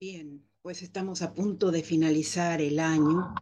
[0.00, 3.34] Bien, pues estamos a punto de finalizar el año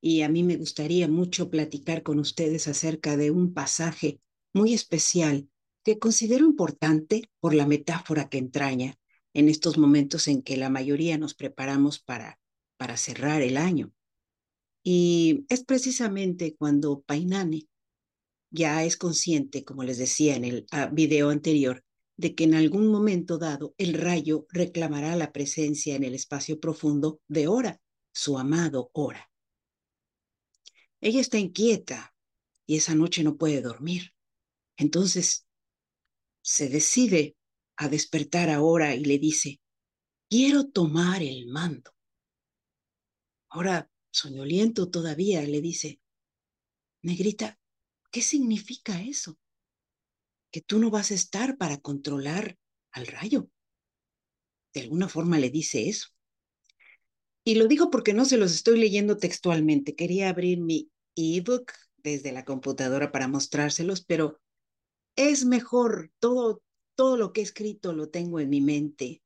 [0.00, 4.18] y a mí me gustaría mucho platicar con ustedes acerca de un pasaje
[4.54, 5.50] muy especial
[5.84, 8.94] que considero importante por la metáfora que entraña
[9.34, 12.40] en estos momentos en que la mayoría nos preparamos para,
[12.78, 13.92] para cerrar el año.
[14.82, 17.68] Y es precisamente cuando Painane
[18.50, 21.84] ya es consciente, como les decía en el uh, video anterior,
[22.18, 27.20] de que en algún momento dado el rayo reclamará la presencia en el espacio profundo
[27.28, 27.80] de Ora,
[28.12, 29.30] su amado Ora.
[31.00, 32.12] Ella está inquieta
[32.66, 34.14] y esa noche no puede dormir.
[34.76, 35.46] Entonces
[36.42, 37.36] se decide
[37.76, 39.60] a despertar ahora y le dice,
[40.28, 41.92] quiero tomar el mando.
[43.48, 46.00] Ahora, soñoliento todavía, le dice,
[47.02, 47.60] Negrita,
[48.10, 49.38] ¿qué significa eso?
[50.50, 52.56] Que tú no vas a estar para controlar
[52.92, 53.48] al rayo.
[54.74, 56.08] De alguna forma le dice eso.
[57.44, 59.94] Y lo digo porque no se los estoy leyendo textualmente.
[59.94, 64.38] Quería abrir mi ebook desde la computadora para mostrárselos, pero
[65.16, 66.62] es mejor, todo,
[66.94, 69.22] todo lo que he escrito lo tengo en mi mente,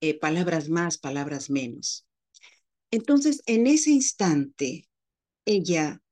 [0.00, 2.06] eh, palabras más, palabras menos.
[2.90, 4.88] Entonces, en ese instante,
[5.44, 6.02] ella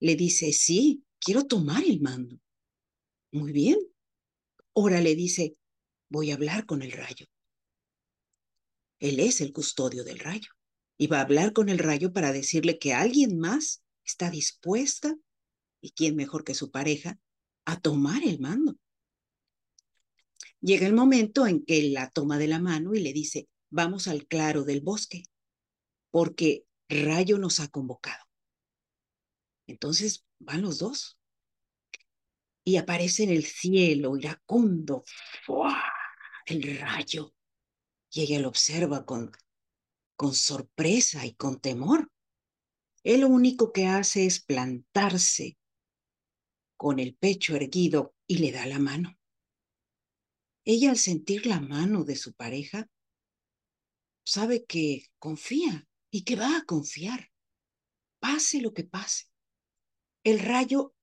[0.00, 2.41] le dice, sí, quiero tomar el mando.
[3.32, 3.78] Muy bien.
[4.74, 5.56] Ahora le dice,
[6.08, 7.26] voy a hablar con el rayo.
[9.00, 10.50] Él es el custodio del rayo
[10.98, 15.16] y va a hablar con el rayo para decirle que alguien más está dispuesta,
[15.80, 17.18] y quién mejor que su pareja,
[17.64, 18.76] a tomar el mando.
[20.60, 24.26] Llega el momento en que la toma de la mano y le dice, vamos al
[24.26, 25.24] claro del bosque,
[26.10, 28.24] porque Rayo nos ha convocado.
[29.66, 31.18] Entonces van los dos
[32.64, 35.04] y aparece en el cielo iracundo
[36.46, 37.34] el rayo.
[38.10, 39.32] Y ella lo observa con,
[40.16, 42.10] con sorpresa y con temor.
[43.02, 45.56] Él lo único que hace es plantarse
[46.76, 49.18] con el pecho erguido y le da la mano.
[50.64, 52.88] Ella al sentir la mano de su pareja,
[54.24, 57.32] sabe que confía y que va a confiar,
[58.20, 59.26] pase lo que pase.
[60.22, 60.94] El rayo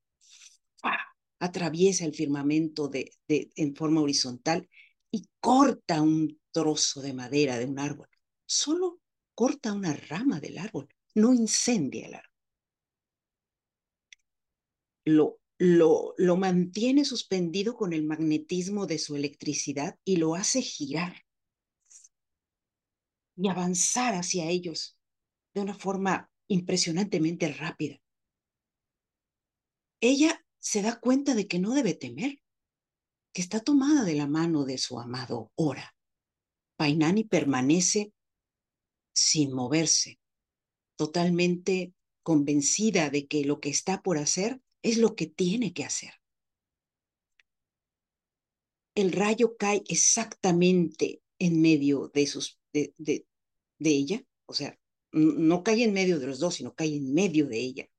[1.40, 4.70] atraviesa el firmamento de, en forma horizontal
[5.12, 8.10] y corta un trozo de madera de un árbol.
[8.46, 9.00] Solo
[9.34, 12.30] corta una rama del árbol, no incendia el árbol.
[15.06, 21.26] Lo, lo, lo mantiene suspendido con el magnetismo de su electricidad y lo hace girar
[23.36, 24.98] y avanzar hacia ellos
[25.54, 28.02] de una forma impresionantemente rápida.
[30.02, 32.42] Ella se da cuenta de que no debe temer,
[33.34, 35.96] que está tomada de la mano de su amado Ora.
[36.78, 38.14] Painani permanece
[39.14, 40.20] sin moverse,
[40.96, 41.94] totalmente
[42.24, 46.14] convencida de que lo que está por hacer es lo que tiene que hacer.
[48.96, 53.26] El rayo cae exactamente en medio de, sus, de, de,
[53.80, 54.78] ella, o sea,
[55.12, 57.90] no cae en medio de los dos, sino cae en medio de ella.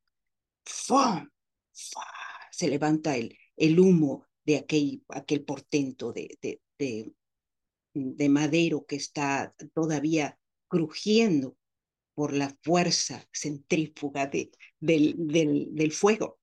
[0.64, 1.28] ¡Fum!
[1.72, 2.19] ¡Fum!
[2.60, 7.14] Se levanta el, el humo de aquel, aquel portento de, de, de,
[7.94, 10.38] de madero que está todavía
[10.68, 11.56] crujiendo
[12.14, 16.38] por la fuerza centrífuga de, del, del, del, fuego.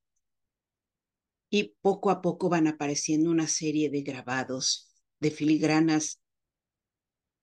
[1.51, 6.19] Y poco a poco van apareciendo una serie de grabados, de filigranas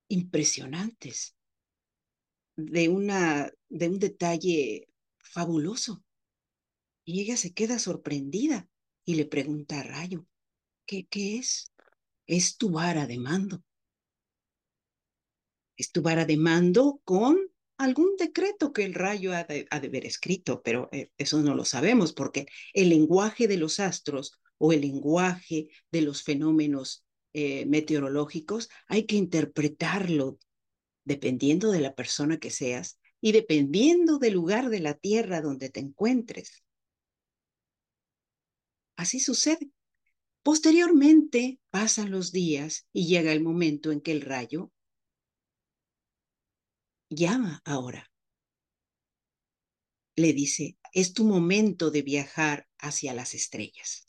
[0.08, 1.36] impresionantes,
[2.56, 4.88] de, una, de un detalle
[5.20, 6.02] fabuloso.
[7.04, 8.68] Y ella se queda sorprendida
[9.04, 10.26] y le pregunta a Rayo,
[10.86, 11.72] ¿qué, qué es?
[12.26, 13.62] Es tu vara de mando.
[15.76, 17.38] Es tu vara de mando con
[17.76, 21.54] algún decreto que el rayo ha de, ha de haber escrito, pero eh, eso no
[21.54, 27.66] lo sabemos porque el lenguaje de los astros o el lenguaje de los fenómenos eh,
[27.66, 30.38] meteorológicos hay que interpretarlo
[31.04, 35.80] dependiendo de la persona que seas y dependiendo del lugar de la tierra donde te
[35.80, 36.62] encuentres.
[38.96, 39.70] Así sucede.
[40.42, 44.70] Posteriormente pasan los días y llega el momento en que el rayo
[47.08, 48.10] llama ahora.
[50.16, 54.06] Le dice, es tu momento de viajar hacia las estrellas.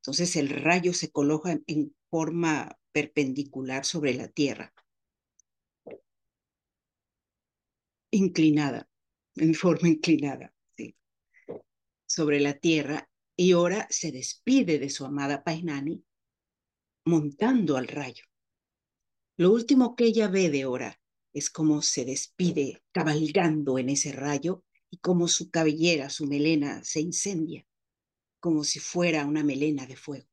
[0.00, 4.72] Entonces el rayo se coloca en forma perpendicular sobre la Tierra,
[8.12, 8.88] inclinada,
[9.34, 10.55] en forma inclinada
[12.06, 16.02] sobre la tierra y ahora se despide de su amada Painani
[17.04, 18.24] montando al rayo.
[19.36, 21.00] Lo último que ella ve de Ora
[21.32, 27.00] es cómo se despide cabalgando en ese rayo y cómo su cabellera, su melena se
[27.00, 27.66] incendia,
[28.40, 30.28] como si fuera una melena de fuego,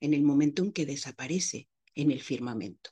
[0.00, 2.90] en el momento en que desaparece en el firmamento.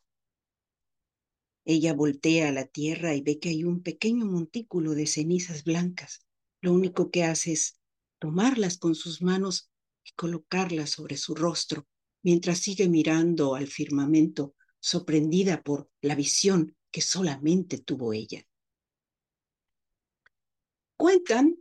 [1.64, 6.26] Ella voltea a la tierra y ve que hay un pequeño montículo de cenizas blancas.
[6.60, 7.80] Lo único que hace es
[8.24, 9.70] tomarlas con sus manos
[10.02, 11.86] y colocarlas sobre su rostro,
[12.22, 18.42] mientras sigue mirando al firmamento, sorprendida por la visión que solamente tuvo ella.
[20.96, 21.58] Cuentan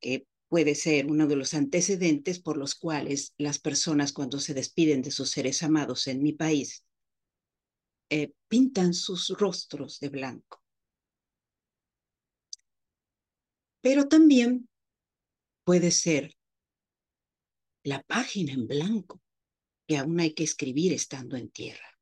[0.00, 5.02] que puede ser uno de los antecedentes por los cuales las personas cuando se despiden
[5.02, 6.82] de sus seres amados en mi país
[8.08, 10.62] eh, pintan sus rostros de blanco.
[13.82, 14.66] Pero también
[15.66, 16.32] puede ser
[17.82, 19.20] la página en blanco
[19.88, 21.98] que aún hay que escribir estando en tierra.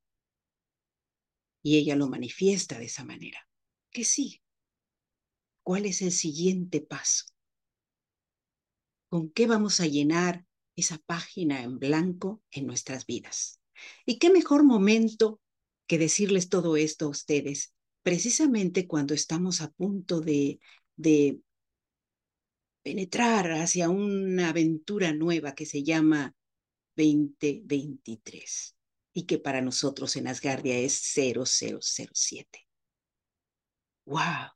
[1.63, 3.49] Y ella lo manifiesta de esa manera.
[3.91, 4.43] ¿Qué sigue?
[5.63, 7.25] ¿Cuál es el siguiente paso?
[9.09, 10.45] ¿Con qué vamos a llenar
[10.77, 13.61] esa página en blanco en nuestras vidas?
[14.05, 15.41] ¿Y qué mejor momento
[15.87, 20.61] que decirles todo esto a ustedes precisamente cuando estamos a punto de,
[20.97, 21.41] de
[22.85, 26.37] penetrar hacia una aventura nueva que se llama
[26.97, 28.77] 2023
[29.13, 32.69] y que para nosotros en Asgardia es 0007.
[34.05, 34.53] ¡Wow!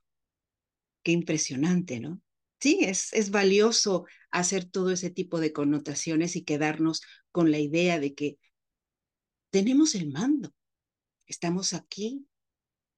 [1.02, 2.22] Qué impresionante, ¿no?
[2.60, 7.02] Sí, es, es valioso hacer todo ese tipo de connotaciones y quedarnos
[7.32, 8.38] con la idea de que
[9.50, 10.52] tenemos el mando,
[11.28, 12.26] Estamos aquí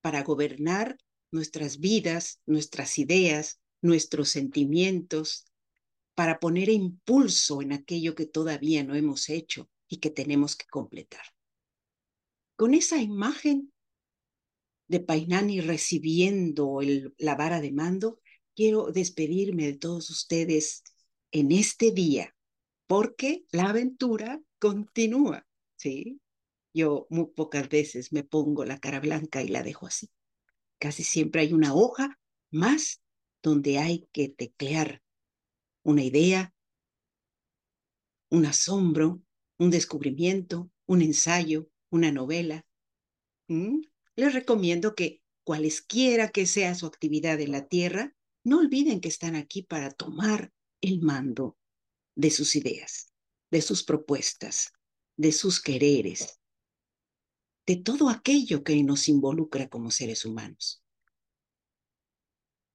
[0.00, 0.97] para gobernar
[1.33, 5.47] nuestras vidas, nuestras ideas, nuestros sentimientos,
[6.15, 11.23] para poner impulso en aquello que todavía no hemos hecho y que tenemos que completar.
[12.56, 13.73] Con esa imagen
[14.87, 16.81] de Painani recibiendo
[17.17, 18.21] la vara de mando,
[18.55, 20.83] quiero despedirme de todos ustedes
[21.33, 22.35] en este día,
[22.87, 26.21] porque la aventura continúa, ¿sí?
[26.75, 30.11] Yo muy pocas veces me pongo la cara blanca y la dejo así.
[30.79, 32.19] Casi siempre hay una hoja
[32.50, 33.00] más
[33.42, 35.02] donde hay que teclear
[35.82, 36.54] una idea,
[38.31, 39.22] un asombro,
[39.58, 42.66] un descubrimiento, un ensayo, una novela.
[43.48, 43.81] ¿Mm?
[44.16, 48.14] Les recomiendo que cualesquiera que sea su actividad en la Tierra,
[48.44, 51.58] no olviden que están aquí para tomar el mando
[52.14, 53.12] de sus ideas,
[53.50, 54.72] de sus propuestas,
[55.16, 56.40] de sus quereres,
[57.66, 60.82] de todo aquello que nos involucra como seres humanos.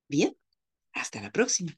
[0.07, 0.37] Bien,
[0.95, 1.77] hasta la próxima.